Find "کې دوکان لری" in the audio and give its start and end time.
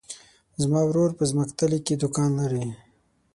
1.85-2.65